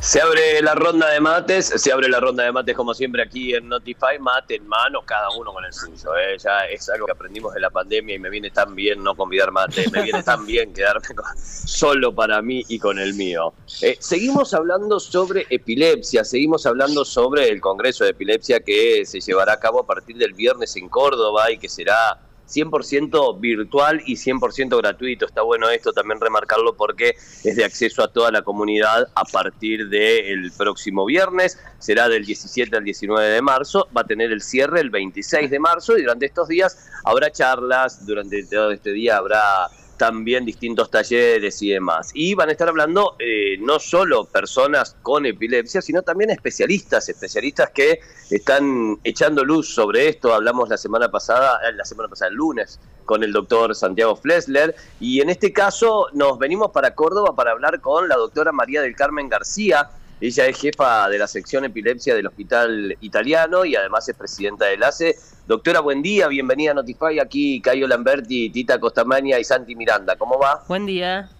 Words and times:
Se 0.00 0.18
abre 0.18 0.62
la 0.62 0.74
ronda 0.74 1.10
de 1.10 1.20
mates, 1.20 1.66
se 1.66 1.92
abre 1.92 2.08
la 2.08 2.20
ronda 2.20 2.42
de 2.42 2.50
mates 2.52 2.74
como 2.74 2.94
siempre 2.94 3.22
aquí 3.22 3.54
en 3.54 3.68
Notify, 3.68 4.18
mate 4.18 4.56
en 4.56 4.66
mano, 4.66 5.02
cada 5.04 5.28
uno 5.38 5.52
con 5.52 5.62
el 5.62 5.72
suyo. 5.74 6.16
¿eh? 6.16 6.38
Ya 6.38 6.60
es 6.60 6.88
algo 6.88 7.04
que 7.04 7.12
aprendimos 7.12 7.52
de 7.52 7.60
la 7.60 7.68
pandemia 7.68 8.14
y 8.14 8.18
me 8.18 8.30
viene 8.30 8.50
tan 8.50 8.74
bien 8.74 9.02
no 9.04 9.14
convidar 9.14 9.52
mate, 9.52 9.90
me 9.90 10.02
viene 10.02 10.22
tan 10.22 10.46
bien 10.46 10.72
quedarme 10.72 11.06
solo 11.36 12.14
para 12.14 12.40
mí 12.40 12.64
y 12.68 12.78
con 12.78 12.98
el 12.98 13.12
mío. 13.12 13.52
Eh, 13.82 13.98
seguimos 14.00 14.54
hablando 14.54 14.98
sobre 14.98 15.46
epilepsia, 15.50 16.24
seguimos 16.24 16.64
hablando 16.64 17.04
sobre 17.04 17.50
el 17.50 17.60
Congreso 17.60 18.04
de 18.04 18.10
Epilepsia 18.10 18.60
que 18.60 19.04
se 19.04 19.20
llevará 19.20 19.52
a 19.52 19.60
cabo 19.60 19.80
a 19.80 19.86
partir 19.86 20.16
del 20.16 20.32
viernes 20.32 20.76
en 20.76 20.88
Córdoba 20.88 21.50
y 21.52 21.58
que 21.58 21.68
será 21.68 22.18
100% 22.50 23.40
virtual 23.40 24.02
y 24.04 24.16
100% 24.16 24.76
gratuito. 24.76 25.26
Está 25.26 25.42
bueno 25.42 25.70
esto 25.70 25.92
también 25.92 26.20
remarcarlo 26.20 26.74
porque 26.74 27.14
es 27.44 27.56
de 27.56 27.64
acceso 27.64 28.02
a 28.02 28.08
toda 28.08 28.30
la 28.30 28.42
comunidad 28.42 29.08
a 29.14 29.24
partir 29.24 29.88
del 29.88 30.52
próximo 30.56 31.04
viernes. 31.04 31.58
Será 31.78 32.08
del 32.08 32.26
17 32.26 32.76
al 32.76 32.84
19 32.84 33.28
de 33.28 33.42
marzo. 33.42 33.88
Va 33.96 34.02
a 34.02 34.06
tener 34.06 34.32
el 34.32 34.42
cierre 34.42 34.80
el 34.80 34.90
26 34.90 35.50
de 35.50 35.58
marzo 35.58 35.96
y 35.96 36.02
durante 36.02 36.26
estos 36.26 36.48
días 36.48 36.88
habrá 37.04 37.30
charlas. 37.30 38.04
Durante 38.06 38.44
todo 38.44 38.72
este 38.72 38.92
día 38.92 39.16
habrá 39.16 39.68
también 40.00 40.46
distintos 40.46 40.90
talleres 40.90 41.60
y 41.60 41.68
demás. 41.68 42.10
Y 42.14 42.34
van 42.34 42.48
a 42.48 42.52
estar 42.52 42.70
hablando 42.70 43.16
eh, 43.18 43.58
no 43.60 43.78
solo 43.78 44.24
personas 44.24 44.96
con 45.02 45.26
epilepsia, 45.26 45.82
sino 45.82 46.00
también 46.00 46.30
especialistas, 46.30 47.10
especialistas 47.10 47.68
que 47.68 48.00
están 48.30 48.98
echando 49.04 49.44
luz 49.44 49.74
sobre 49.74 50.08
esto. 50.08 50.32
Hablamos 50.32 50.70
la 50.70 50.78
semana 50.78 51.10
pasada, 51.10 51.60
eh, 51.68 51.74
la 51.74 51.84
semana 51.84 52.08
pasada, 52.08 52.30
el 52.30 52.36
lunes, 52.36 52.80
con 53.04 53.22
el 53.22 53.30
doctor 53.30 53.74
Santiago 53.74 54.16
Flesler. 54.16 54.74
Y 55.00 55.20
en 55.20 55.28
este 55.28 55.52
caso 55.52 56.06
nos 56.14 56.38
venimos 56.38 56.70
para 56.70 56.94
Córdoba 56.94 57.36
para 57.36 57.50
hablar 57.50 57.78
con 57.82 58.08
la 58.08 58.16
doctora 58.16 58.52
María 58.52 58.80
del 58.80 58.96
Carmen 58.96 59.28
García. 59.28 59.90
Ella 60.20 60.46
es 60.46 60.60
jefa 60.60 61.08
de 61.08 61.18
la 61.18 61.26
sección 61.26 61.64
epilepsia 61.64 62.14
del 62.14 62.26
Hospital 62.26 62.94
Italiano 63.00 63.64
y 63.64 63.74
además 63.74 64.06
es 64.06 64.14
presidenta 64.14 64.66
del 64.66 64.82
ACE. 64.82 65.16
Doctora, 65.46 65.80
buen 65.80 66.02
día, 66.02 66.28
bienvenida 66.28 66.72
a 66.72 66.74
Notify. 66.74 67.18
Aquí 67.18 67.60
Cayo 67.62 67.88
Lamberti, 67.88 68.50
Tita 68.50 68.78
Costamania 68.78 69.40
y 69.40 69.44
Santi 69.44 69.74
Miranda. 69.74 70.16
¿Cómo 70.16 70.38
va? 70.38 70.62
Buen 70.68 70.84
día. 70.84 71.30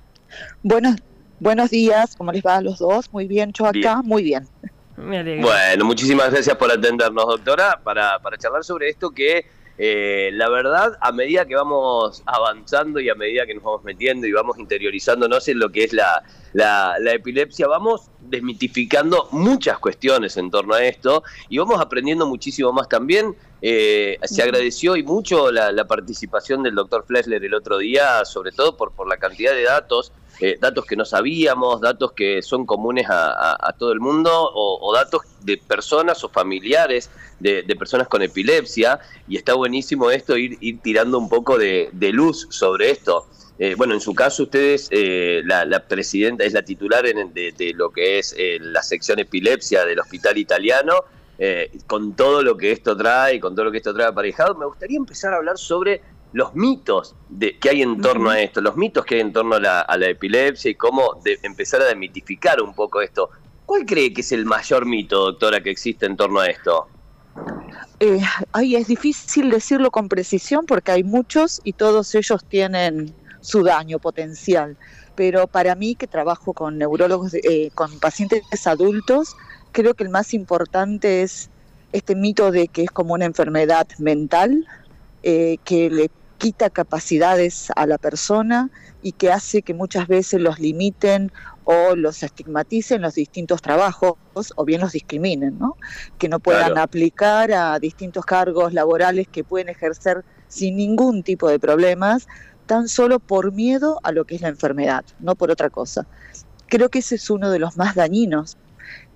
Buenos, 0.63 0.97
buenos 1.41 1.69
días, 1.69 2.17
¿cómo 2.17 2.33
les 2.33 2.43
va 2.43 2.57
a 2.57 2.61
los 2.63 2.79
dos? 2.79 3.13
Muy 3.13 3.27
bien, 3.27 3.53
yo 3.53 3.67
acá, 3.67 4.01
muy 4.03 4.23
bien. 4.23 4.49
Bueno, 4.97 5.85
muchísimas 5.85 6.31
gracias 6.31 6.57
por 6.57 6.71
atendernos, 6.71 7.27
doctora, 7.27 7.81
para, 7.83 8.19
para 8.19 8.39
charlar 8.39 8.65
sobre 8.65 8.89
esto 8.89 9.11
que 9.11 9.45
eh, 9.83 10.29
la 10.35 10.51
verdad, 10.51 10.99
a 11.01 11.11
medida 11.11 11.47
que 11.47 11.55
vamos 11.55 12.23
avanzando 12.27 13.01
y 13.01 13.09
a 13.09 13.15
medida 13.15 13.47
que 13.47 13.55
nos 13.55 13.65
vamos 13.65 13.83
metiendo 13.83 14.27
y 14.27 14.33
vamos 14.33 14.59
interiorizándonos 14.59 15.49
en 15.49 15.59
lo 15.59 15.73
que 15.73 15.85
es 15.85 15.95
la, 15.95 16.23
la, 16.53 17.13
epilepsia, 17.15 17.67
vamos 17.67 18.11
desmitificando 18.21 19.29
muchas 19.31 19.79
cuestiones 19.79 20.37
en 20.37 20.51
torno 20.51 20.75
a 20.75 20.85
esto 20.85 21.23
y 21.49 21.57
vamos 21.57 21.81
aprendiendo 21.81 22.27
muchísimo 22.27 22.75
más 22.75 22.91
también. 22.91 23.35
Eh, 23.63 24.19
se 24.25 24.43
agradeció 24.43 24.97
y 24.97 25.03
mucho 25.03 25.51
la, 25.51 25.73
participación 25.87 26.63
del 26.63 26.75
doctor 26.75 27.07
Flesler 27.07 27.43
el 27.43 27.55
otro 27.55 27.79
día, 27.79 28.27
sobre 28.27 28.53
todo 28.53 28.77
por, 28.77 28.93
por 28.93 29.09
la 29.09 29.17
cantidad 29.17 29.55
de 29.55 29.63
datos 29.63 30.13
eh, 30.41 30.57
datos 30.59 30.87
que 30.87 30.97
no 30.97 31.05
sabíamos, 31.05 31.83
datos 31.83 32.13
que 32.13 32.41
son 32.41 32.65
comunes 32.65 33.07
a, 33.11 33.75
todo 33.79 33.93
el 33.93 34.01
mundo 34.01 34.31
o, 34.33 34.91
datos 34.95 35.23
de 35.43 35.57
personas 35.57 36.23
o 36.25 36.29
familiares 36.29 37.11
de, 37.39 37.63
personas 37.79 38.09
con 38.09 38.23
epilepsia 38.23 39.01
y 39.29 39.37
está 39.37 39.55
buenísimo 39.55 40.11
esto, 40.11 40.37
ir, 40.37 40.59
ir 40.61 40.81
tirando 40.81 41.19
un 41.19 41.29
poco 41.29 41.59
de, 41.59 41.91
luz 42.13 42.47
sobre 42.51 42.91
esto. 42.91 43.27
Eh, 43.59 43.75
bueno, 43.77 43.95
en 43.95 44.01
su 44.01 44.15
caso 44.15 44.45
ustedes, 44.45 44.89
eh, 44.91 45.43
la, 45.45 45.85
presidenta 45.87 46.45
es 46.45 46.53
la 46.53 46.63
titular 46.63 47.05
de, 47.05 47.73
lo 47.75 47.91
que 47.91 48.19
es 48.19 48.35
la 48.61 48.83
sección 48.83 49.19
epilepsia 49.19 49.85
del 49.85 50.01
Hospital 50.01 50.39
Italiano, 50.39 51.05
con 51.87 52.15
todo 52.15 52.43
lo 52.43 52.57
que 52.57 52.73
esto 52.73 52.97
trae, 52.97 53.41
con 53.41 53.55
todo 53.55 53.67
lo 53.67 53.71
que 53.71 53.79
esto 53.79 53.95
trae 53.95 54.07
aparejado, 54.07 54.55
me 54.55 54.67
gustaría 54.67 54.99
empezar 54.99 55.33
a 55.33 55.37
hablar 55.37 55.57
sobre 55.57 56.03
los 56.33 56.55
mitos 56.55 57.15
de, 57.29 57.59
que 57.59 57.71
hay 57.71 57.83
en 57.83 58.01
torno 58.01 58.31
a 58.31 58.41
esto, 58.41 58.61
los 58.61 58.77
mitos 58.77 59.05
que 59.05 59.17
hay 59.17 59.21
en 59.21 59.33
torno 59.33 59.57
a 59.57 59.61
la, 59.61 60.09
epilepsia 60.09 60.71
y 60.71 60.75
cómo 60.75 61.21
de, 61.25 61.39
empezar 61.43 61.83
a 61.83 61.87
demitificar 61.87 62.63
un 62.63 62.75
poco 62.75 63.01
esto. 63.01 63.31
¿Cuál 63.71 63.87
cree 63.87 64.13
que 64.13 64.23
es 64.23 64.33
el 64.33 64.47
mayor 64.47 64.85
mito, 64.85 65.27
doctora, 65.27 65.63
que 65.63 65.71
existe 65.71 66.05
en 66.05 66.17
torno 66.17 66.41
a 66.41 66.49
esto? 66.49 66.89
Eh, 68.01 68.21
es 68.61 68.89
difícil 68.89 69.49
decirlo 69.49 69.93
con 69.93 70.09
precisión 70.09 70.67
porque 70.67 70.91
hay 70.91 71.05
muchos 71.05 71.61
y 71.63 71.75
todos 71.75 72.13
ellos 72.17 72.45
tienen 72.49 73.15
su 73.41 73.63
daño 73.63 74.01
potencial. 74.01 74.77
Pero 75.15 75.47
para 75.47 75.77
mí, 75.77 75.95
que 75.95 76.09
trabajo 76.09 76.53
con 76.53 76.79
neurólogos, 76.79 77.33
eh, 77.35 77.71
con 77.77 78.01
pacientes 78.01 78.43
adultos, 78.67 79.37
creo 79.71 79.95
que 79.95 80.03
el 80.03 80.11
más 80.11 80.35
importante 80.35 81.23
es 81.23 81.49
este 81.93 82.17
mito 82.17 82.51
de 82.51 82.67
que 82.67 82.83
es 82.83 82.91
como 82.91 83.15
una 83.15 83.27
enfermedad 83.27 83.87
mental 84.01 84.67
eh, 85.23 85.59
que 85.63 85.91
le 85.91 86.11
quita 86.39 86.71
capacidades 86.71 87.71
a 87.77 87.87
la 87.87 87.99
persona 87.99 88.69
y 89.01 89.13
que 89.13 89.31
hace 89.31 89.63
que 89.63 89.75
muchas 89.75 90.09
veces 90.09 90.41
los 90.41 90.59
limiten 90.59 91.31
o 91.71 91.95
los 91.95 92.25
estigmaticen 92.25 93.03
los 93.03 93.15
distintos 93.15 93.63
trabajos 93.63 94.17
o 94.57 94.65
bien 94.65 94.81
los 94.81 94.91
discriminen, 94.91 95.57
¿no? 95.57 95.77
que 96.19 96.29
no 96.29 96.41
puedan 96.41 96.77
aplicar 96.79 97.53
a 97.53 97.79
distintos 97.79 98.25
cargos 98.25 98.73
laborales 98.73 99.29
que 99.29 99.45
pueden 99.45 99.69
ejercer 99.69 100.25
sin 100.49 100.77
ningún 100.77 101.23
tipo 101.23 101.49
de 101.49 101.61
problemas, 101.61 102.27
tan 102.67 102.89
solo 102.89 103.21
por 103.21 103.53
miedo 103.53 104.01
a 104.03 104.11
lo 104.11 104.25
que 104.25 104.35
es 104.35 104.41
la 104.41 104.49
enfermedad, 104.49 105.05
no 105.21 105.37
por 105.37 105.53
otra 105.53 105.71
cosa. 105.71 106.09
Creo 106.67 106.89
que 106.89 106.99
ese 106.99 107.15
es 107.15 107.31
uno 107.31 107.51
de 107.51 107.61
los 107.61 107.77
más 107.77 107.95
dañinos, 107.95 108.59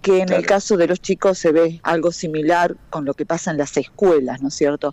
que 0.00 0.20
en 0.20 0.32
el 0.32 0.46
caso 0.46 0.76
de 0.76 0.86
los 0.86 1.00
chicos 1.00 1.38
se 1.38 1.50
ve 1.50 1.80
algo 1.82 2.12
similar 2.12 2.76
con 2.90 3.04
lo 3.04 3.14
que 3.14 3.26
pasa 3.26 3.50
en 3.50 3.58
las 3.58 3.76
escuelas, 3.76 4.42
¿no 4.42 4.48
es 4.48 4.54
cierto? 4.54 4.92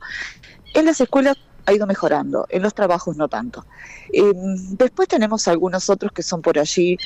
En 0.74 0.86
las 0.86 1.00
escuelas 1.00 1.38
ha 1.66 1.74
ido 1.74 1.86
mejorando, 1.88 2.46
en 2.50 2.62
los 2.62 2.74
trabajos 2.74 3.18
no 3.18 3.28
tanto. 3.28 3.66
Em, 4.12 4.56
después 4.78 5.08
tenemos 5.08 5.48
algunos 5.48 5.90
otros 5.90 6.12
que 6.12 6.24
son 6.24 6.42
por 6.42 6.60
allí 6.60 6.98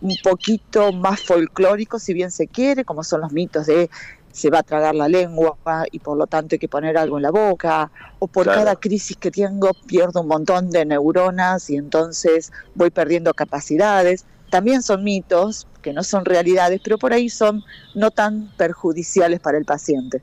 un 0.00 0.16
poquito 0.22 0.92
más 0.92 1.20
folclóricos, 1.22 2.02
si 2.02 2.14
bien 2.14 2.30
se 2.30 2.46
quiere, 2.46 2.84
como 2.84 3.02
son 3.04 3.20
los 3.20 3.32
mitos 3.32 3.66
de 3.66 3.90
se 4.36 4.50
va 4.50 4.58
a 4.58 4.62
tragar 4.62 4.94
la 4.94 5.08
lengua 5.08 5.56
y 5.90 5.98
por 5.98 6.18
lo 6.18 6.26
tanto 6.26 6.56
hay 6.56 6.58
que 6.58 6.68
poner 6.68 6.98
algo 6.98 7.16
en 7.16 7.22
la 7.22 7.30
boca, 7.30 7.90
o 8.18 8.26
por 8.26 8.44
cada 8.44 8.76
crisis 8.76 9.16
que 9.16 9.30
tengo 9.30 9.70
pierdo 9.86 10.20
un 10.20 10.28
montón 10.28 10.70
de 10.70 10.84
neuronas 10.84 11.70
y 11.70 11.76
entonces 11.76 12.52
voy 12.74 12.90
perdiendo 12.90 13.32
capacidades. 13.32 14.26
También 14.50 14.82
son 14.82 15.04
mitos 15.04 15.66
que 15.80 15.94
no 15.94 16.04
son 16.04 16.26
realidades, 16.26 16.82
pero 16.84 16.98
por 16.98 17.14
ahí 17.14 17.30
son 17.30 17.64
no 17.94 18.10
tan 18.10 18.52
perjudiciales 18.58 19.40
para 19.40 19.56
el 19.56 19.64
paciente. 19.64 20.22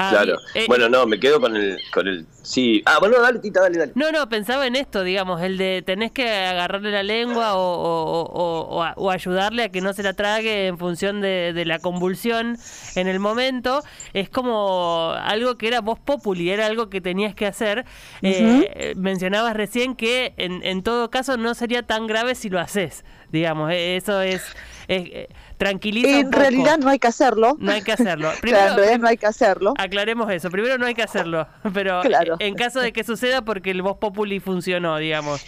Ah, 0.00 0.10
claro. 0.12 0.38
Eh, 0.54 0.66
bueno, 0.68 0.88
no, 0.88 1.06
me 1.06 1.18
quedo 1.18 1.40
con 1.40 1.56
el, 1.56 1.76
con 1.92 2.06
el. 2.06 2.24
Sí. 2.42 2.82
Ah, 2.86 2.98
bueno, 3.00 3.20
dale, 3.20 3.40
Tita, 3.40 3.62
dale, 3.62 3.78
dale. 3.78 3.92
No, 3.96 4.12
no, 4.12 4.28
pensaba 4.28 4.64
en 4.68 4.76
esto, 4.76 5.02
digamos, 5.02 5.42
el 5.42 5.58
de 5.58 5.82
tenés 5.84 6.12
que 6.12 6.30
agarrarle 6.30 6.92
la 6.92 7.02
lengua 7.02 7.54
o, 7.56 9.10
ayudarle 9.10 9.64
a 9.64 9.68
que 9.70 9.80
no 9.80 9.92
se 9.92 10.04
la 10.04 10.12
trague 10.12 10.68
en 10.68 10.78
función 10.78 11.20
de, 11.20 11.64
la 11.66 11.80
convulsión 11.80 12.58
en 12.94 13.08
el 13.08 13.18
momento. 13.18 13.82
Es 14.12 14.30
como 14.30 15.14
algo 15.20 15.58
que 15.58 15.66
era 15.66 15.80
voz 15.80 15.98
populi, 15.98 16.50
era 16.50 16.66
algo 16.66 16.90
que 16.90 17.00
tenías 17.00 17.34
que 17.34 17.46
hacer. 17.46 17.84
Eh, 18.22 18.94
mencionabas 18.96 19.56
recién 19.56 19.96
que 19.96 20.32
en, 20.36 20.62
en 20.64 20.84
todo 20.84 21.10
caso 21.10 21.36
no 21.36 21.54
sería 21.54 21.82
tan 21.82 22.06
grave 22.06 22.36
si 22.36 22.50
lo 22.50 22.60
haces, 22.60 23.04
digamos. 23.30 23.70
E, 23.72 23.96
eso 23.96 24.20
es. 24.20 24.42
es 24.88 25.28
tranquiliza 25.56 26.20
En 26.20 26.32
realidad 26.32 26.78
no 26.78 26.88
hay 26.88 26.98
que 26.98 27.08
hacerlo. 27.08 27.56
No 27.58 27.72
hay 27.72 27.82
que 27.82 27.92
hacerlo. 27.92 28.30
Primero, 28.40 28.68
en 28.68 28.76
realidad 28.76 28.98
no 28.98 29.08
hay 29.08 29.16
que 29.16 29.26
hacerlo. 29.26 29.74
Aclaremos 29.76 30.30
eso. 30.30 30.50
Primero 30.50 30.78
no 30.78 30.86
hay 30.86 30.94
que 30.94 31.02
hacerlo, 31.02 31.46
pero 31.74 32.00
en 32.38 32.54
caso 32.54 32.80
de 32.80 32.92
que 32.92 33.04
suceda 33.04 33.42
porque 33.42 33.70
el 33.70 33.82
voz 33.82 33.98
populi 33.98 34.40
funcionó, 34.40 34.96
digamos. 34.96 35.44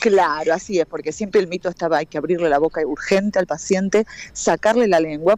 Claro, 0.00 0.52
así 0.52 0.78
es, 0.78 0.86
porque 0.86 1.12
siempre 1.12 1.40
el 1.40 1.48
mito 1.48 1.68
estaba, 1.68 1.98
hay 1.98 2.06
que 2.06 2.18
abrirle 2.18 2.48
la 2.48 2.58
boca 2.58 2.80
urgente 2.86 3.38
al 3.38 3.46
paciente, 3.46 4.06
sacarle 4.32 4.86
la 4.86 5.00
lengua, 5.00 5.36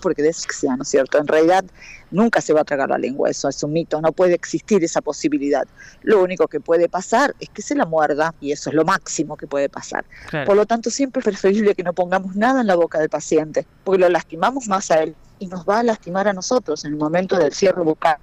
porque 0.00 0.22
de 0.22 0.32
sea, 0.32 0.76
¿no 0.76 0.82
es 0.82 0.88
cierto? 0.88 1.18
En 1.18 1.26
realidad 1.26 1.64
nunca 2.10 2.40
se 2.40 2.52
va 2.52 2.60
a 2.62 2.64
tragar 2.64 2.90
la 2.90 2.98
lengua, 2.98 3.30
eso 3.30 3.48
es 3.48 3.62
un 3.62 3.72
mito, 3.72 4.00
no 4.00 4.12
puede 4.12 4.34
existir 4.34 4.82
esa 4.84 5.00
posibilidad. 5.00 5.66
Lo 6.02 6.22
único 6.22 6.48
que 6.48 6.60
puede 6.60 6.88
pasar 6.88 7.34
es 7.40 7.48
que 7.50 7.62
se 7.62 7.74
la 7.74 7.86
muerda 7.86 8.34
y 8.40 8.52
eso 8.52 8.70
es 8.70 8.76
lo 8.76 8.84
máximo 8.84 9.36
que 9.36 9.46
puede 9.46 9.68
pasar. 9.68 10.04
Por 10.46 10.56
lo 10.56 10.66
tanto, 10.66 10.90
siempre 10.90 11.20
es 11.20 11.24
preferible 11.24 11.74
que 11.74 11.82
no 11.82 11.92
pongamos 11.92 12.36
nada 12.36 12.60
en 12.60 12.66
la 12.66 12.76
boca 12.76 12.98
del 12.98 13.08
paciente, 13.08 13.66
porque 13.84 14.00
lo 14.00 14.08
lastimamos 14.08 14.68
más 14.68 14.90
a 14.90 15.02
él 15.02 15.14
y 15.38 15.46
nos 15.46 15.64
va 15.64 15.80
a 15.80 15.82
lastimar 15.82 16.28
a 16.28 16.32
nosotros 16.32 16.84
en 16.84 16.92
el 16.92 16.98
momento 16.98 17.36
del 17.36 17.52
cierre 17.52 17.82
bucal. 17.82 18.16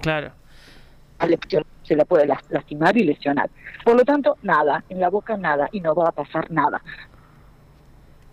Claro. 0.00 0.32
Se 1.84 1.96
la 1.96 2.04
puede 2.04 2.26
lastimar 2.26 2.96
y 2.96 3.04
lesionar. 3.04 3.48
Por 3.84 3.96
lo 3.96 4.04
tanto, 4.04 4.36
nada, 4.42 4.84
en 4.88 5.00
la 5.00 5.08
boca 5.08 5.36
nada 5.36 5.68
y 5.72 5.80
no 5.80 5.94
va 5.94 6.08
a 6.08 6.12
pasar 6.12 6.50
nada. 6.50 6.82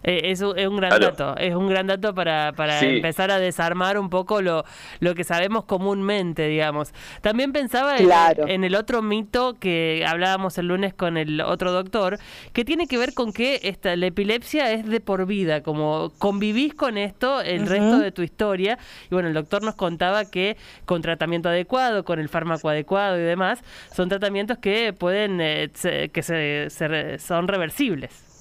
Eh, 0.03 0.31
es, 0.31 0.41
un, 0.41 0.57
es, 0.57 0.67
un 0.67 0.77
gran 0.77 0.99
dato, 0.99 1.35
es 1.37 1.55
un 1.55 1.67
gran 1.67 1.87
dato 1.87 2.13
para, 2.13 2.51
para 2.53 2.79
empezar 2.81 3.31
a 3.31 3.39
desarmar 3.39 3.97
un 3.97 4.09
poco 4.09 4.41
lo, 4.41 4.65
lo 4.99 5.15
que 5.15 5.23
sabemos 5.23 5.63
comúnmente, 5.65 6.47
digamos. 6.47 6.93
También 7.21 7.53
pensaba 7.53 7.97
en, 7.97 8.63
el 8.63 8.75
otro 8.75 9.01
mito 9.01 9.55
que 9.59 10.05
hablábamos 10.07 10.57
el 10.57 10.67
lunes 10.67 10.93
con 10.93 11.17
el 11.17 11.39
otro 11.41 11.71
doctor, 11.71 12.19
que 12.51 12.65
tiene 12.65 12.87
que 12.87 12.97
ver 12.97 13.13
con 13.13 13.31
que 13.31 13.61
esta, 13.63 13.95
la 13.95 14.07
epilepsia 14.07 14.71
es 14.71 14.85
de 14.85 14.99
por 14.99 15.25
vida, 15.25 15.63
como 15.63 16.11
convivís 16.17 16.73
con 16.73 16.97
esto 16.97 17.41
el 17.41 17.67
resto 17.67 17.99
de 17.99 18.11
tu 18.11 18.21
historia. 18.21 18.77
Y 19.09 19.13
bueno, 19.13 19.29
el 19.29 19.33
doctor 19.33 19.63
nos 19.63 19.75
contaba 19.75 20.25
que 20.25 20.57
con 20.85 21.01
tratamiento 21.01 21.49
adecuado, 21.49 22.03
con 22.03 22.19
el 22.19 22.29
fármaco 22.29 22.69
adecuado 22.69 23.17
y 23.17 23.21
demás, 23.21 23.61
son 23.93 24.09
tratamientos 24.09 24.57
que 24.57 24.93
pueden, 24.93 25.39
eh, 25.41 25.69
que 26.11 26.21
se, 26.21 27.19
son 27.19 27.47
reversibles. 27.47 28.32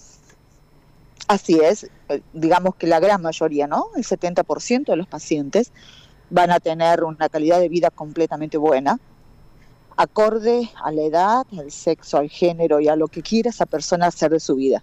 Así 1.29 1.59
es, 1.63 1.85
eh, 2.09 2.21
digamos 2.33 2.75
que 2.75 2.87
la 2.87 3.01
gran 3.01 3.23
mayoría, 3.23 3.67
¿no? 3.67 3.87
El 3.97 4.05
70% 4.05 4.93
de 4.93 4.97
los 4.97 5.07
pacientes 5.07 5.73
van 6.31 6.51
a 6.51 6.61
tener 6.61 7.05
una 7.05 7.29
calidad 7.29 7.61
de 7.61 7.69
vida 7.69 7.91
completamente 7.91 8.57
buena, 8.59 8.99
acorde 9.97 10.71
a 10.83 10.91
la 10.91 11.03
edad, 11.03 11.47
al 11.57 11.71
sexo, 11.71 12.19
al 12.19 12.29
género 12.29 12.81
y 12.81 12.89
a 12.89 12.97
lo 12.97 13.09
que 13.09 13.23
quiera 13.23 13.51
esa 13.51 13.67
persona 13.67 14.07
hacer 14.07 14.31
de 14.31 14.41
su 14.41 14.57
vida. 14.57 14.83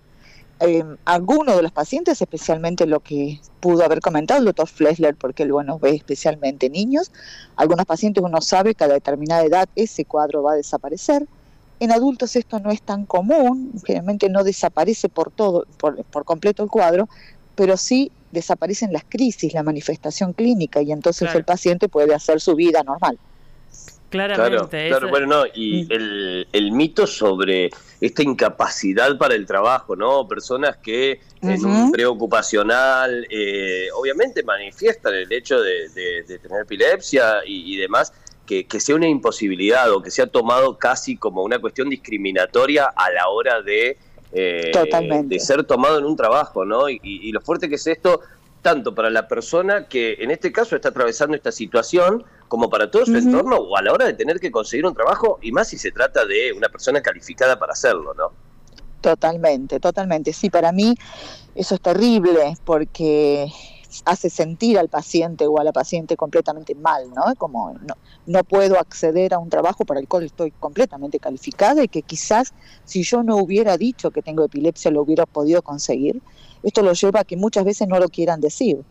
Eh, 0.61 0.83
algunos 1.05 1.55
de 1.55 1.63
los 1.63 1.71
pacientes, 1.71 2.21
especialmente 2.21 2.85
lo 2.85 2.99
que 2.99 3.39
pudo 3.61 3.83
haber 3.85 4.01
comentado 4.01 4.39
el 4.39 4.45
doctor 4.45 4.67
Flesler, 4.67 5.15
porque 5.15 5.43
él 5.43 5.53
bueno, 5.53 5.79
ve 5.79 5.91
especialmente 5.91 6.69
niños, 6.69 7.11
algunos 7.55 7.85
pacientes 7.85 8.23
uno 8.23 8.41
sabe 8.41 8.75
que 8.75 8.83
a 8.83 8.87
determinada 8.89 9.43
edad 9.43 9.69
ese 9.75 10.03
cuadro 10.03 10.43
va 10.43 10.53
a 10.53 10.55
desaparecer, 10.55 11.27
en 11.79 11.91
adultos 11.91 12.35
esto 12.35 12.59
no 12.59 12.71
es 12.71 12.81
tan 12.81 13.05
común, 13.05 13.71
generalmente 13.85 14.29
no 14.29 14.43
desaparece 14.43 15.09
por 15.09 15.31
todo, 15.31 15.65
por, 15.77 16.25
completo 16.25 16.63
el 16.63 16.69
cuadro, 16.69 17.07
pero 17.55 17.77
sí 17.77 18.11
desaparecen 18.31 18.93
las 18.93 19.03
crisis, 19.07 19.53
la 19.53 19.63
manifestación 19.63 20.33
clínica, 20.33 20.81
y 20.81 20.91
entonces 20.91 21.33
el 21.33 21.43
paciente 21.43 21.89
puede 21.89 22.13
hacer 22.13 22.41
su 22.41 22.55
vida 22.55 22.83
normal. 22.83 23.17
Claramente. 24.09 24.87
Claro, 24.87 25.09
bueno, 25.09 25.27
no, 25.27 25.45
y 25.53 25.83
mm. 25.83 25.91
el, 25.91 26.47
el, 26.51 26.71
mito 26.71 27.05
sobre 27.05 27.69
esta 28.01 28.23
incapacidad 28.23 29.17
para 29.19 29.35
el 29.35 29.45
trabajo, 29.45 29.95
¿no? 29.95 30.27
Personas 30.27 30.77
que 30.77 31.21
en 31.41 31.63
un 31.63 31.91
preocupacional, 31.91 33.27
eh, 33.29 33.87
obviamente 33.95 34.41
manifiestan 34.43 35.13
el 35.13 35.31
hecho 35.31 35.61
de, 35.61 36.23
tener 36.25 36.61
epilepsia 36.63 37.41
y, 37.45 37.75
y, 37.75 37.77
demás, 37.77 38.11
que, 38.49 38.79
sea 38.79 38.95
una 38.95 39.07
imposibilidad 39.07 39.91
o 39.91 40.01
que 40.01 40.09
sea 40.09 40.25
tomado 40.25 40.77
casi 40.77 41.17
como 41.17 41.43
una 41.43 41.59
cuestión 41.59 41.87
discriminatoria 41.89 42.85
a 42.85 43.11
la 43.11 43.29
hora 43.29 43.61
de, 43.61 43.97
eh, 44.31 44.71
de 45.25 45.39
ser 45.39 45.63
tomado 45.65 45.99
en 45.99 46.05
un 46.05 46.15
trabajo, 46.15 46.65
¿no? 46.65 46.89
Y, 46.89 47.31
lo 47.31 47.41
fuerte 47.41 47.69
que 47.69 47.75
es 47.75 47.85
esto, 47.85 48.21
tanto 48.63 48.95
para 48.95 49.11
la 49.11 49.27
persona 49.27 49.87
que 49.87 50.17
en 50.19 50.31
este 50.31 50.51
caso 50.51 50.75
está 50.75 50.89
atravesando 50.89 51.35
esta 51.35 51.51
situación, 51.51 52.23
como 52.47 52.71
para 52.71 52.89
todo 52.89 53.05
su 53.05 53.15
entorno, 53.15 53.57
o 53.57 53.77
a 53.77 53.83
la 53.83 53.93
hora 53.93 54.07
de 54.07 54.13
tener 54.13 54.39
que 54.39 54.49
conseguir 54.49 54.87
un 54.87 54.95
trabajo, 54.95 55.37
y 55.43 55.51
más 55.51 55.67
si 55.67 55.77
se 55.77 55.91
trata 55.91 56.25
de 56.25 56.51
una 56.51 56.69
persona 56.69 57.01
calificada 57.01 57.59
para 57.59 57.73
hacerlo, 57.73 58.15
¿no? 58.15 58.31
Totalmente, 59.01 59.79
totalmente. 59.79 60.33
Sí, 60.33 60.49
para 60.49 60.71
mí 60.71 60.95
eso 61.53 61.75
es 61.75 61.81
terrible 61.81 62.55
porque 62.65 63.47
hace 64.05 64.29
sentir 64.29 64.77
al 64.77 64.89
paciente 64.89 65.47
o 65.47 65.59
a 65.59 65.63
la 65.63 65.71
paciente 65.71 66.15
completamente 66.15 66.75
mal, 66.75 67.09
¿no? 67.13 67.35
Como 67.35 67.73
no, 67.73 67.95
no 68.25 68.43
puedo 68.43 68.79
acceder 68.79 69.33
a 69.33 69.39
un 69.39 69.49
trabajo 69.49 69.85
para 69.85 69.99
el 69.99 70.07
cual 70.07 70.23
estoy 70.23 70.51
completamente 70.51 71.19
calificada 71.19 71.83
y 71.83 71.87
que 71.87 72.01
quizás 72.01 72.53
si 72.85 73.03
yo 73.03 73.23
no 73.23 73.37
hubiera 73.37 73.77
dicho 73.77 74.11
que 74.11 74.21
tengo 74.21 74.45
epilepsia 74.45 74.91
lo 74.91 75.01
hubiera 75.01 75.25
podido 75.25 75.61
conseguir. 75.61 76.21
Esto 76.61 76.81
lo 76.81 76.93
lleva 76.93 77.21
a 77.21 77.23
que 77.23 77.37
muchas 77.37 77.65
veces 77.65 77.87
no 77.87 77.99
lo 77.99 78.09
quieran 78.09 78.41
decir. 78.41 78.83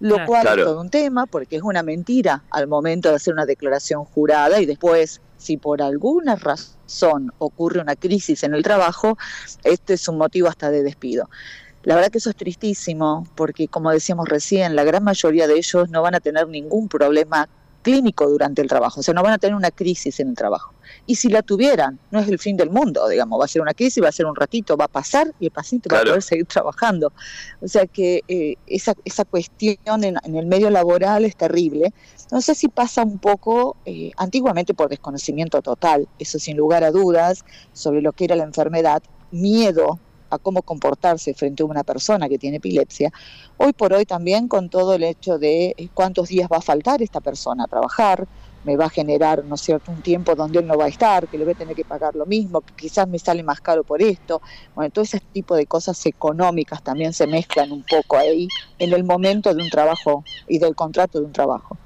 Lo 0.00 0.26
cual 0.26 0.46
es 0.46 0.64
todo 0.64 0.80
un 0.80 0.90
tema 0.90 1.26
porque 1.26 1.56
es 1.56 1.62
una 1.62 1.82
mentira 1.82 2.42
al 2.50 2.66
momento 2.66 3.10
de 3.10 3.16
hacer 3.16 3.32
una 3.32 3.46
declaración 3.46 4.04
jurada 4.04 4.60
y 4.60 4.66
después 4.66 5.20
si 5.36 5.56
por 5.56 5.82
alguna 5.82 6.36
razón 6.36 7.32
ocurre 7.38 7.80
una 7.80 7.96
crisis 7.96 8.42
en 8.42 8.54
el 8.54 8.62
trabajo, 8.62 9.16
este 9.62 9.94
es 9.94 10.08
un 10.08 10.18
motivo 10.18 10.48
hasta 10.48 10.70
de 10.70 10.82
despido. 10.82 11.28
La 11.84 11.94
verdad 11.94 12.10
que 12.10 12.18
eso 12.18 12.30
es 12.30 12.36
tristísimo 12.36 13.26
porque, 13.34 13.68
como 13.68 13.90
decíamos 13.90 14.28
recién, 14.28 14.74
la 14.74 14.84
gran 14.84 15.04
mayoría 15.04 15.46
de 15.46 15.56
ellos 15.56 15.90
no 15.90 16.02
van 16.02 16.14
a 16.14 16.20
tener 16.20 16.48
ningún 16.48 16.88
problema 16.88 17.48
clínico 17.84 18.28
durante 18.28 18.62
el 18.62 18.68
trabajo, 18.68 19.00
o 19.00 19.02
sea, 19.02 19.14
no 19.14 19.22
van 19.22 19.34
a 19.34 19.38
tener 19.38 19.54
una 19.54 19.70
crisis 19.70 20.18
en 20.18 20.30
el 20.30 20.34
trabajo. 20.34 20.72
Y 21.06 21.16
si 21.16 21.28
la 21.28 21.42
tuvieran, 21.42 21.98
no 22.10 22.18
es 22.18 22.28
el 22.28 22.38
fin 22.38 22.56
del 22.56 22.70
mundo, 22.70 23.06
digamos, 23.08 23.38
va 23.38 23.44
a 23.44 23.48
ser 23.48 23.60
una 23.60 23.74
crisis, 23.74 24.02
va 24.02 24.08
a 24.08 24.12
ser 24.12 24.24
un 24.24 24.34
ratito, 24.34 24.76
va 24.76 24.86
a 24.86 24.88
pasar 24.88 25.32
y 25.38 25.46
el 25.46 25.50
paciente 25.50 25.90
va 25.92 26.00
a 26.00 26.02
poder 26.02 26.22
seguir 26.22 26.46
trabajando. 26.46 27.12
O 27.60 27.68
sea 27.68 27.86
que 27.86 28.22
eh, 28.26 28.56
esa, 28.66 28.94
esa 29.04 29.24
cuestión 29.26 30.02
en, 30.02 30.16
el 30.24 30.46
medio 30.46 30.70
laboral 30.70 31.26
es 31.26 31.36
terrible. 31.36 31.92
No 32.32 32.40
sé 32.40 32.54
si 32.54 32.68
pasa 32.68 33.02
un 33.02 33.18
poco, 33.18 33.76
eh, 33.84 34.12
antiguamente 34.16 34.72
por 34.72 34.88
desconocimiento 34.88 35.60
total, 35.60 36.08
eso 36.18 36.38
sin 36.38 36.56
lugar 36.56 36.84
a 36.84 36.90
dudas, 36.90 37.44
sobre 37.74 38.00
lo 38.00 38.12
que 38.12 38.24
era 38.24 38.34
la 38.34 38.44
enfermedad, 38.44 39.02
miedo 39.30 39.98
a 40.34 40.38
cómo 40.38 40.62
comportarse 40.62 41.34
frente 41.34 41.62
a 41.62 41.66
una 41.66 41.84
persona 41.84 42.28
que 42.28 42.38
tiene 42.38 42.58
epilepsia, 42.58 43.10
hoy 43.56 43.72
por 43.72 43.92
hoy 43.92 44.04
también 44.06 44.48
con 44.48 44.68
todo 44.70 44.94
el 44.94 45.04
hecho 45.04 45.38
de 45.38 45.74
cuántos 45.94 46.28
días 46.28 46.48
va 46.52 46.58
a 46.58 46.62
faltar 46.62 47.02
esta 47.02 47.20
persona 47.20 47.64
a 47.64 47.68
trabajar, 47.68 48.26
me 48.62 48.76
va 48.76 48.86
a 48.86 48.90
generar, 48.90 49.44
¿no 49.44 49.54
es 49.56 49.68
un 49.86 50.02
tiempo 50.02 50.34
donde 50.34 50.60
él 50.60 50.66
no 50.66 50.76
va 50.76 50.86
a 50.86 50.88
estar, 50.88 51.28
que 51.28 51.38
le 51.38 51.44
voy 51.44 51.52
a 51.52 51.54
tener 51.54 51.76
que 51.76 51.84
pagar 51.84 52.14
lo 52.14 52.26
mismo, 52.26 52.62
quizás 52.76 53.06
me 53.08 53.18
sale 53.18 53.42
más 53.42 53.60
caro 53.60 53.84
por 53.84 54.02
esto. 54.02 54.40
Bueno, 54.74 54.90
todo 54.90 55.04
ese 55.04 55.20
tipo 55.32 55.54
de 55.54 55.66
cosas 55.66 56.04
económicas 56.06 56.82
también 56.82 57.12
se 57.12 57.26
mezclan 57.26 57.72
un 57.72 57.84
poco 57.84 58.16
ahí 58.16 58.48
en 58.78 58.92
el 58.92 59.04
momento 59.04 59.54
de 59.54 59.62
un 59.62 59.70
trabajo 59.70 60.26
y 60.46 60.58
del 60.58 60.74
contrato 60.74 61.20
de 61.20 61.26
un 61.26 61.32
trabajo. 61.32 61.78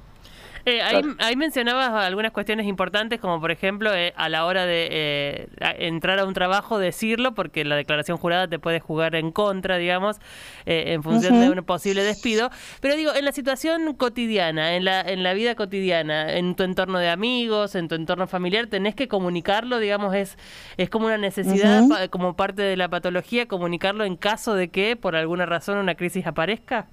Eh, 0.65 0.81
ahí, 0.81 1.35
mencionabas 1.35 1.91
algunas 2.05 2.31
cuestiones 2.31 2.67
importantes, 2.67 3.19
como 3.19 3.39
por 3.39 3.51
ejemplo 3.51 3.93
eh, 3.93 4.13
a 4.15 4.29
la 4.29 4.45
hora 4.45 4.65
de 4.65 4.87
eh, 4.91 5.47
entrar 5.79 6.19
a 6.19 6.25
un 6.25 6.33
trabajo, 6.33 6.79
decirlo, 6.79 7.33
porque 7.33 7.63
la 7.63 7.75
declaración 7.75 8.17
jurada 8.17 8.47
te 8.47 8.59
puede 8.59 8.79
jugar 8.79 9.15
en 9.15 9.31
contra, 9.31 9.77
digamos, 9.77 10.17
en 10.65 11.01
función 11.03 11.39
de 11.39 11.49
un 11.49 11.63
posible 11.63 12.03
despido. 12.03 12.49
Pero 12.81 12.95
digo, 12.95 13.13
en 13.13 13.25
la 13.25 13.31
situación 13.31 13.93
cotidiana, 13.95 14.75
en 14.75 14.85
la, 14.85 15.01
en 15.01 15.23
la 15.23 15.33
vida 15.33 15.55
cotidiana, 15.55 16.33
en 16.33 16.55
tu 16.55 16.63
entorno 16.63 16.99
de 16.99 17.09
amigos, 17.09 17.75
en 17.75 17.87
tu 17.87 17.95
entorno 17.95 18.27
familiar, 18.27 18.67
tenés 18.67 18.95
que 18.95 19.07
comunicarlo, 19.07 19.79
digamos, 19.79 20.13
es, 20.15 20.37
es 20.77 20.89
como 20.89 21.07
una 21.07 21.17
necesidad, 21.17 21.83
como 22.09 22.35
parte 22.35 22.61
de 22.61 22.77
la 22.77 22.89
patología, 22.89 23.47
comunicarlo 23.47 24.03
en 24.03 24.15
caso 24.15 24.53
de 24.53 24.69
que 24.69 24.95
por 24.95 25.15
alguna 25.15 25.45
razón 25.45 25.77
una 25.77 25.95
crisis 25.95 26.27
aparezca. 26.27 26.87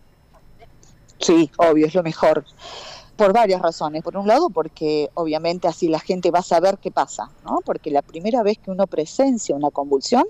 Sí, 1.19 1.51
obvio, 1.57 1.87
es 1.87 1.95
lo 1.95 2.03
mejor 2.03 2.45
por 3.17 3.33
varias 3.33 3.61
razones. 3.61 4.03
Por 4.03 4.17
un 4.17 4.29
lado, 4.29 4.51
porque 4.51 5.11
obviamente 5.15 5.69
así 5.69 5.89
la 5.89 5.99
gente 5.99 6.31
va 6.31 6.41
a 6.41 6.43
saber 6.43 6.79
qué 6.79 6.91
pasa, 6.91 7.31
¿no? 7.45 7.61
Porque 7.65 7.91
la 7.91 8.03
primera 8.03 8.43
vez 8.43 8.59
que 8.59 8.71
uno 8.71 8.87
presencia 8.87 9.55
una 9.55 9.71
convulsión, 9.71 10.25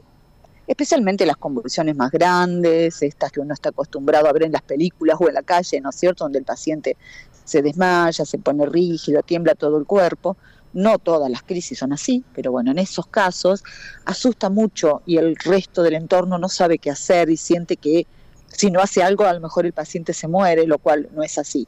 especialmente 0.66 1.26
las 1.26 1.36
convulsiones 1.36 1.96
más 1.96 2.10
grandes, 2.10 3.02
estas 3.02 3.32
que 3.32 3.40
uno 3.40 3.54
está 3.54 3.70
acostumbrado 3.70 4.28
a 4.28 4.32
ver 4.32 4.44
en 4.44 4.52
las 4.52 4.62
películas 4.62 5.16
o 5.20 5.28
en 5.28 5.34
la 5.34 5.42
calle, 5.42 5.80
¿no 5.80 5.90
es 5.90 5.96
cierto?, 5.96 6.24
donde 6.24 6.38
el 6.38 6.44
paciente 6.44 6.96
se 7.44 7.62
desmaya, 7.62 8.24
se 8.24 8.38
pone 8.38 8.66
rígido, 8.66 9.22
tiembla 9.22 9.54
todo 9.54 9.78
el 9.78 9.86
cuerpo. 9.86 10.36
No 10.72 10.98
todas 10.98 11.30
las 11.30 11.42
crisis 11.42 11.78
son 11.78 11.92
así, 11.92 12.22
pero 12.34 12.52
bueno, 12.52 12.70
en 12.70 12.78
esos 12.78 13.06
casos 13.06 13.64
asusta 14.04 14.50
mucho 14.50 15.00
y 15.06 15.16
el 15.16 15.34
resto 15.36 15.82
del 15.82 15.94
entorno 15.94 16.38
no 16.38 16.50
sabe 16.50 16.78
qué 16.78 16.90
hacer 16.90 17.30
y 17.30 17.38
siente 17.38 17.78
que 17.78 18.06
si 18.48 18.70
no 18.70 18.80
hace 18.80 19.02
algo 19.02 19.24
a 19.24 19.32
lo 19.32 19.40
mejor 19.40 19.64
el 19.64 19.72
paciente 19.72 20.12
se 20.12 20.28
muere, 20.28 20.66
lo 20.66 20.78
cual 20.78 21.08
no 21.14 21.22
es 21.22 21.38
así 21.38 21.66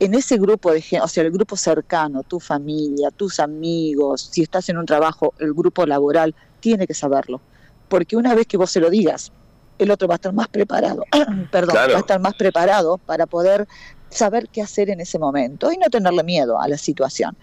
en 0.00 0.14
ese 0.14 0.36
grupo 0.38 0.72
de 0.72 0.80
gente, 0.80 1.04
o 1.04 1.08
sea, 1.08 1.22
el 1.22 1.30
grupo 1.30 1.56
cercano, 1.56 2.22
tu 2.22 2.40
familia, 2.40 3.10
tus 3.10 3.40
amigos, 3.40 4.28
si 4.32 4.42
estás 4.42 4.68
en 4.68 4.78
un 4.78 4.86
trabajo, 4.86 5.34
el 5.38 5.54
grupo 5.54 5.86
laboral, 5.86 6.34
tiene 6.60 6.86
que 6.86 6.94
saberlo. 6.94 7.40
Porque 7.88 8.16
una 8.16 8.34
vez 8.34 8.46
que 8.46 8.56
vos 8.56 8.70
se 8.70 8.80
lo 8.80 8.90
digas, 8.90 9.30
el 9.78 9.90
otro 9.90 10.08
va 10.08 10.14
a 10.14 10.16
estar 10.16 10.32
más 10.32 10.48
preparado, 10.48 11.04
perdón, 11.50 11.76
va 11.76 11.96
a 11.96 11.98
estar 11.98 12.20
más 12.20 12.34
preparado 12.34 12.98
para 12.98 13.26
poder 13.26 13.66
saber 14.10 14.48
qué 14.48 14.62
hacer 14.62 14.90
en 14.90 15.00
ese 15.00 15.18
momento 15.18 15.72
y 15.72 15.76
no 15.76 15.88
tenerle 15.90 16.22
miedo 16.22 16.60
a 16.60 16.68
la 16.68 16.78
situación. 16.78 17.36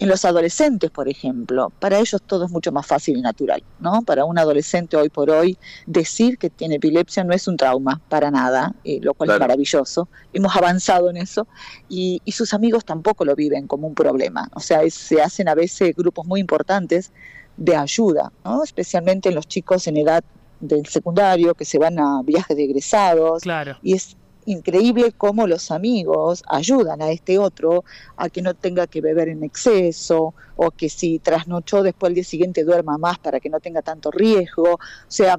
En 0.00 0.08
los 0.08 0.24
adolescentes, 0.24 0.90
por 0.90 1.10
ejemplo, 1.10 1.70
para 1.78 1.98
ellos 1.98 2.22
todo 2.26 2.46
es 2.46 2.50
mucho 2.50 2.72
más 2.72 2.86
fácil 2.86 3.18
y 3.18 3.20
natural, 3.20 3.62
¿no? 3.80 4.00
Para 4.00 4.24
un 4.24 4.38
adolescente 4.38 4.96
hoy 4.96 5.10
por 5.10 5.28
hoy, 5.28 5.58
decir 5.86 6.38
que 6.38 6.48
tiene 6.48 6.76
epilepsia 6.76 7.22
no 7.22 7.34
es 7.34 7.46
un 7.46 7.58
trauma 7.58 8.00
para 8.08 8.30
nada, 8.30 8.74
eh, 8.82 8.98
lo 9.02 9.12
cual 9.12 9.32
es 9.32 9.38
maravilloso. 9.38 10.08
Hemos 10.32 10.56
avanzado 10.56 11.10
en 11.10 11.18
eso 11.18 11.46
y, 11.90 12.22
sus 12.32 12.54
amigos 12.54 12.86
tampoco 12.86 13.26
lo 13.26 13.36
viven 13.36 13.66
como 13.66 13.86
un 13.86 13.94
problema. 13.94 14.48
O 14.54 14.60
sea, 14.60 14.80
se 14.88 15.20
hacen 15.20 15.48
a 15.48 15.54
veces 15.54 15.94
grupos 15.94 16.26
muy 16.26 16.40
importantes 16.40 17.12
de 17.58 17.76
ayuda, 17.76 18.32
¿no? 18.42 18.64
Especialmente 18.64 19.28
en 19.28 19.34
los 19.34 19.46
chicos 19.46 19.86
en 19.86 19.98
edad 19.98 20.24
del 20.60 20.86
secundario 20.86 21.54
que 21.54 21.66
se 21.66 21.78
van 21.78 21.98
a 21.98 22.22
viajes 22.22 22.56
de 22.56 22.64
egresados. 22.64 23.42
Claro. 23.42 23.76
Y 23.82 23.92
es 23.92 24.16
increíble 24.50 25.12
cómo 25.12 25.46
los 25.46 25.70
amigos 25.70 26.42
ayudan 26.46 27.02
a 27.02 27.10
este 27.10 27.38
otro 27.38 27.84
a 28.16 28.28
que 28.28 28.42
no 28.42 28.54
tenga 28.54 28.86
que 28.86 29.00
beber 29.00 29.28
en 29.28 29.42
exceso 29.44 30.34
o 30.56 30.70
que 30.70 30.88
si 30.88 31.18
trasnochó 31.18 31.82
después 31.82 32.10
el 32.10 32.14
día 32.14 32.24
siguiente 32.24 32.64
duerma 32.64 32.98
más 32.98 33.18
para 33.18 33.40
que 33.40 33.48
no 33.48 33.60
tenga 33.60 33.82
tanto 33.82 34.10
riesgo. 34.10 34.74
O 34.74 34.78
sea, 35.08 35.38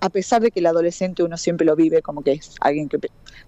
a 0.00 0.08
pesar 0.08 0.42
de 0.42 0.50
que 0.50 0.60
el 0.60 0.66
adolescente 0.66 1.22
uno 1.22 1.36
siempre 1.36 1.66
lo 1.66 1.76
vive 1.76 2.02
como 2.02 2.22
que 2.22 2.32
es 2.32 2.54
alguien 2.60 2.88
que, 2.88 2.98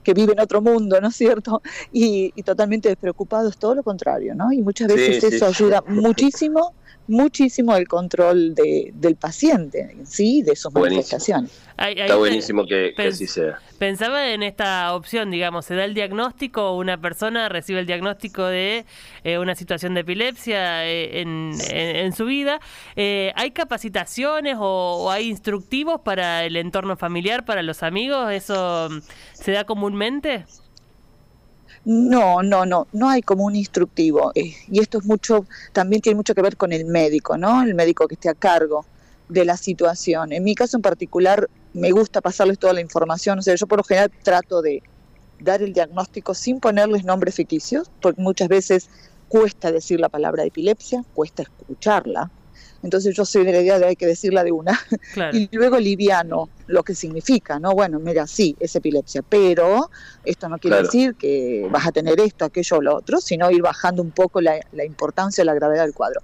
que 0.03 0.15
vive 0.15 0.33
en 0.33 0.41
otro 0.41 0.61
mundo, 0.61 1.01
¿no 1.01 1.09
es 1.09 1.17
cierto? 1.17 1.63
Y, 1.93 2.31
totalmente 2.43 2.89
despreocupado, 2.89 3.49
es 3.49 3.59
todo 3.59 3.75
lo 3.75 3.83
contrario, 3.83 4.35
¿no? 4.35 4.53
Y 4.53 4.63
muchas 4.63 4.89
veces 4.89 5.25
eso 5.25 5.47
ayuda 5.47 5.83
muchísimo 5.87 6.75
muchísimo 7.09 7.75
el 7.75 7.89
control 7.89 8.55
de, 8.55 8.93
del 8.95 9.17
paciente 9.17 9.91
en 9.93 10.07
sí, 10.07 10.43
de 10.43 10.55
sus 10.55 10.73
manifestaciones. 10.73 11.51
Está 11.79 12.17
buenísimo 12.17 12.67
que, 12.67 12.93
así 12.99 13.29
sea. 13.29 13.61
Pensaba 13.79 14.31
en 14.31 14.43
esta 14.43 14.93
opción, 14.95 15.31
digamos, 15.31 15.65
se 15.65 15.77
da 15.77 15.85
el 15.85 15.95
diagnóstico, 15.95 16.77
una 16.77 17.01
persona 17.01 17.49
recibe 17.49 17.79
el 17.79 17.87
diagnóstico 17.87 18.45
de 18.45 18.85
eh, 19.23 19.39
una 19.39 19.55
situación 19.55 19.95
de 19.95 20.01
epilepsia 20.01 20.85
eh, 20.85 21.21
en, 21.21 22.13
su 22.13 22.25
vida. 22.25 22.61
Eh, 22.97 23.33
¿Hay 23.37 23.53
capacitaciones 23.53 24.57
o, 24.59 25.09
hay 25.13 25.29
instructivos 25.29 26.01
para 26.01 26.45
el 26.45 26.57
entorno 26.57 26.97
familiar, 26.97 27.45
para 27.45 27.63
los 27.63 27.85
amigos? 27.85 28.33
¿Eso 28.33 28.89
mm, 28.91 28.99
se 29.35 29.53
da 29.53 29.63
comúnmente? 29.63 30.47
No, 31.85 32.43
no, 32.43 32.67
no, 32.67 32.89
no 32.93 33.09
hay 33.09 33.23
como 33.23 33.45
un 33.45 33.55
instructivo. 33.55 34.33
Eh, 34.35 34.53
y 34.69 34.81
esto 34.81 34.99
es 34.99 35.05
mucho, 35.05 35.47
también 35.73 36.03
tiene 36.03 36.17
mucho 36.17 36.35
que 36.35 36.43
ver 36.43 36.57
con 36.57 36.73
el 36.73 36.87
médico, 36.87 37.39
¿no? 37.39 37.63
El 37.63 37.77
médico 37.77 38.09
que 38.09 38.15
esté 38.15 38.29
a 38.29 38.35
cargo 38.35 38.85
de 39.29 39.45
la 39.45 39.57
situación. 39.57 40.33
En 40.33 40.45
mi 40.45 40.55
caso 40.55 40.77
en 40.77 40.83
particular, 40.83 41.49
me 41.73 41.91
gusta 41.91 42.21
pasarles 42.21 42.59
toda 42.59 42.73
la 42.73 42.81
información. 42.81 43.39
O 43.39 43.43
sea, 43.43 43.55
yo 43.55 43.67
por 43.67 43.79
lo 43.79 43.85
general 43.85 44.11
trato 44.23 44.63
de 44.63 44.83
dar 45.41 45.63
el 45.63 45.73
diagnóstico 45.73 46.35
sin 46.35 46.61
ponerles 46.61 47.05
nombres 47.05 47.35
ficticios, 47.35 47.91
porque 48.01 48.21
muchas 48.21 48.49
veces 48.49 48.89
cuesta 49.29 49.71
decir 49.71 50.01
la 50.01 50.09
palabra 50.09 50.45
epilepsia, 50.45 51.05
cuesta 51.15 51.43
escucharla. 51.43 52.31
Entonces 52.83 53.17
yo 53.17 53.25
soy 53.25 53.45
de 53.45 53.53
la 53.53 53.61
idea 53.61 53.79
de 53.79 53.87
hay 53.87 53.97
que 53.97 54.07
decirla 54.07 54.45
de 54.45 54.53
una. 54.53 54.79
Y 55.33 55.49
luego 55.57 55.79
liviano, 55.79 56.49
lo 56.67 56.83
que 56.83 56.95
significa, 56.95 57.59
¿no? 57.59 57.73
Bueno, 57.73 57.99
mira, 57.99 58.27
sí, 58.27 58.57
es 58.61 58.77
epilepsia, 58.77 59.23
pero 59.29 59.91
esto 60.25 60.49
no 60.49 60.59
quiere 60.59 60.83
decir 60.83 61.17
que 61.17 61.67
vas 61.71 61.87
a 61.87 61.93
tener 61.93 62.21
esto, 62.21 62.45
aquello 62.45 62.77
o 62.77 62.83
lo 62.83 62.97
otro, 62.97 63.21
sino 63.21 63.51
ir 63.51 63.63
bajando 63.63 64.03
un 64.03 64.13
poco 64.13 64.41
la, 64.41 64.61
la 64.73 64.85
importancia 64.85 65.43
o 65.43 65.45
la 65.45 65.55
gravedad 65.55 65.85
del 65.85 65.95
cuadro. 65.95 66.21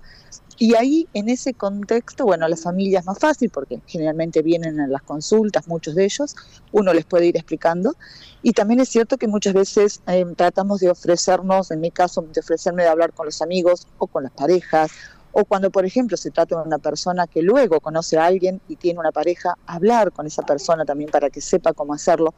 Y 0.57 0.77
ahí, 0.77 1.09
en 1.15 1.29
ese 1.29 1.55
contexto, 1.55 2.25
bueno, 2.25 2.47
la 2.47 2.57
familia 2.57 3.01
es 3.01 3.07
más 3.07 3.19
fácil 3.19 3.51
porque 3.51 3.81
generalmente 3.87 4.41
vienen 4.43 4.81
a 4.81 4.87
las 4.87 5.03
consultas, 5.03 5.67
muchos 5.67 5.97
de 5.97 6.05
ellos, 6.05 6.37
uno 6.71 6.93
les 6.93 7.05
puede 7.05 7.27
ir 7.27 7.37
explicando. 7.37 7.95
Y 8.43 8.53
también 8.53 8.81
es 8.81 8.89
cierto 8.89 9.17
que 9.17 9.27
muchas 9.27 9.55
veces 9.55 10.01
eh, 10.07 10.25
tratamos 10.37 10.81
de 10.81 10.91
ofrecernos, 10.91 11.71
en 11.71 11.81
mi 11.81 11.91
caso, 11.91 12.23
de 12.23 12.41
ofrecerme 12.41 12.85
de 12.85 12.89
hablar 12.89 13.13
con 13.13 13.27
los 13.27 13.43
amigos 13.43 13.89
o 13.99 14.07
con 14.07 14.23
las 14.23 14.33
parejas 14.33 14.93
o 15.37 15.45
cuando, 15.45 15.71
por 15.71 15.85
ejemplo, 15.85 16.17
se 16.17 16.31
trata 16.31 16.57
de 16.57 16.63
una 16.63 16.79
persona 16.79 17.27
que 17.27 17.43
luego 17.43 17.81
conoce 17.81 18.17
a 18.17 18.25
alguien 18.25 18.61
y 18.69 18.77
tiene 18.77 19.01
una 19.01 19.11
pareja, 19.11 19.55
hablar 19.67 20.13
con 20.13 20.27
esa 20.27 20.43
persona 20.43 20.85
también 20.85 21.11
para 21.11 21.29
que 21.29 21.41
sepa 21.41 21.73
cómo 21.73 21.93
hacerlo. 21.93 22.35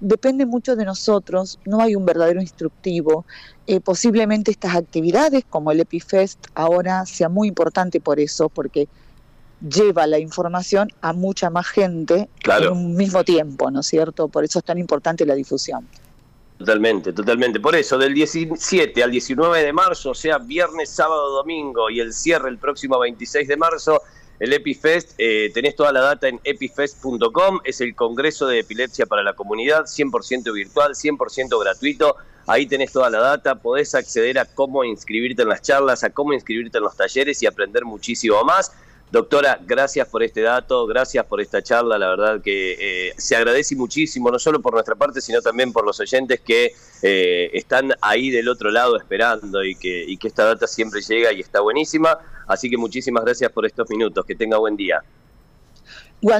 Depende 0.00 0.46
mucho 0.46 0.74
de 0.74 0.84
nosotros, 0.84 1.60
no 1.64 1.80
hay 1.80 1.94
un 1.94 2.04
verdadero 2.04 2.40
instructivo. 2.40 3.24
Eh, 3.68 3.80
posiblemente 3.80 4.50
estas 4.50 4.74
actividades 4.74 5.44
como 5.48 5.70
el 5.70 5.78
EpiFest 5.78 6.48
ahora 6.56 7.06
sea 7.06 7.28
muy 7.28 7.46
importante 7.46 8.00
por 8.00 8.18
eso, 8.18 8.48
porque 8.48 8.88
lleva 9.60 10.08
la 10.08 10.18
información 10.18 10.88
a 11.02 11.12
mucha 11.12 11.50
más 11.50 11.68
gente 11.68 12.28
en 12.44 12.72
un 12.72 12.96
mismo 12.96 13.22
tiempo, 13.22 13.70
¿no 13.70 13.80
es 13.80 13.86
cierto? 13.86 14.26
Por 14.26 14.42
eso 14.42 14.58
es 14.58 14.64
tan 14.64 14.78
importante 14.78 15.24
la 15.24 15.36
difusión. 15.36 15.86
Totalmente, 16.60 17.14
totalmente. 17.14 17.58
Por 17.58 17.74
eso, 17.74 17.96
del 17.96 18.12
17 18.12 19.02
al 19.02 19.10
19 19.10 19.64
de 19.64 19.72
marzo, 19.72 20.10
o 20.10 20.14
sea, 20.14 20.36
viernes, 20.36 20.90
sábado, 20.90 21.30
domingo 21.30 21.88
y 21.88 22.00
el 22.00 22.12
cierre 22.12 22.50
el 22.50 22.58
próximo 22.58 22.98
26 22.98 23.48
de 23.48 23.56
marzo, 23.56 24.02
el 24.38 24.52
EpiFest, 24.52 25.12
eh, 25.16 25.50
tenés 25.54 25.74
toda 25.74 25.90
la 25.90 26.02
data 26.02 26.28
en 26.28 26.38
epifest.com, 26.44 27.60
es 27.64 27.80
el 27.80 27.94
Congreso 27.94 28.46
de 28.46 28.58
Epilepsia 28.58 29.06
para 29.06 29.22
la 29.22 29.32
Comunidad, 29.32 29.86
100% 29.86 30.52
virtual, 30.52 30.94
100% 30.94 31.58
gratuito, 31.58 32.16
ahí 32.46 32.66
tenés 32.66 32.92
toda 32.92 33.08
la 33.08 33.20
data, 33.20 33.54
podés 33.54 33.94
acceder 33.94 34.38
a 34.38 34.44
cómo 34.44 34.84
inscribirte 34.84 35.40
en 35.40 35.48
las 35.48 35.62
charlas, 35.62 36.04
a 36.04 36.10
cómo 36.10 36.34
inscribirte 36.34 36.76
en 36.76 36.84
los 36.84 36.94
talleres 36.94 37.42
y 37.42 37.46
aprender 37.46 37.86
muchísimo 37.86 38.44
más. 38.44 38.70
Doctora, 39.10 39.58
gracias 39.66 40.06
por 40.06 40.22
este 40.22 40.40
dato, 40.40 40.86
gracias 40.86 41.26
por 41.26 41.40
esta 41.40 41.60
charla, 41.60 41.98
la 41.98 42.10
verdad 42.10 42.40
que 42.40 43.08
eh, 43.08 43.12
se 43.16 43.34
agradece 43.34 43.74
muchísimo, 43.74 44.30
no 44.30 44.38
solo 44.38 44.62
por 44.62 44.72
nuestra 44.72 44.94
parte, 44.94 45.20
sino 45.20 45.42
también 45.42 45.72
por 45.72 45.84
los 45.84 45.98
oyentes 45.98 46.38
que 46.38 46.72
eh, 47.02 47.50
están 47.52 47.92
ahí 48.02 48.30
del 48.30 48.48
otro 48.48 48.70
lado 48.70 48.96
esperando 48.96 49.64
y 49.64 49.74
que, 49.74 50.04
y 50.06 50.16
que 50.16 50.28
esta 50.28 50.44
data 50.44 50.68
siempre 50.68 51.00
llega 51.00 51.32
y 51.32 51.40
está 51.40 51.60
buenísima. 51.60 52.18
Así 52.46 52.70
que 52.70 52.76
muchísimas 52.76 53.24
gracias 53.24 53.50
por 53.50 53.66
estos 53.66 53.90
minutos, 53.90 54.24
que 54.24 54.36
tenga 54.36 54.58
buen 54.58 54.76
día 54.76 55.02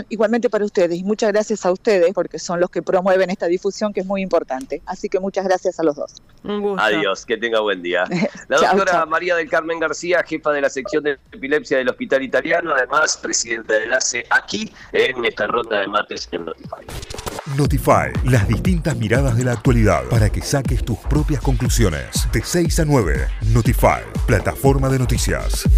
igualmente 0.08 0.50
para 0.50 0.64
ustedes 0.64 0.99
y 0.99 1.04
muchas 1.04 1.32
gracias 1.32 1.64
a 1.64 1.72
ustedes 1.72 2.12
porque 2.12 2.38
son 2.38 2.60
los 2.60 2.70
que 2.70 2.82
promueven 2.82 3.30
esta 3.30 3.46
difusión 3.46 3.92
que 3.92 4.00
es 4.00 4.06
muy 4.06 4.22
importante. 4.22 4.82
Así 4.87 5.08
que 5.08 5.20
muchas 5.20 5.44
gracias 5.44 5.80
a 5.80 5.82
los 5.82 5.96
dos. 5.96 6.22
Adiós, 6.78 7.25
que 7.26 7.37
tenga 7.37 7.60
buen 7.60 7.82
día. 7.82 8.04
La 8.49 8.58
doctora 8.58 9.06
María 9.06 9.37
del 9.37 9.49
Carmen 9.49 9.78
García, 9.78 10.22
jefa 10.26 10.52
de 10.52 10.60
la 10.60 10.70
sección 10.70 11.04
de 11.04 11.18
epilepsia 11.32 11.78
del 11.78 11.88
Hospital 11.88 12.22
Italiano, 12.22 12.75
además 12.75 13.16
presidenta 13.16 13.75
de 13.75 13.94
ACE 13.94 14.25
aquí 14.30 14.72
en 14.92 15.25
esta 15.25 15.46
ronda 15.46 15.80
de 15.80 15.87
mates 15.87 16.28
en 16.32 16.44
Notify. 16.44 16.87
Notify, 17.56 18.12
las 18.25 18.46
distintas 18.46 18.96
miradas 18.96 19.37
de 19.37 19.44
la 19.44 19.52
actualidad 19.52 20.04
para 20.08 20.30
que 20.30 20.42
saques 20.42 20.84
tus 20.84 20.99
propias 20.99 21.40
conclusiones. 21.40 22.28
De 22.32 22.42
6 22.42 22.80
a 22.80 22.84
9, 22.84 23.28
Notify, 23.52 24.02
plataforma 24.26 24.88
de 24.88 24.99
noticias. 24.99 25.68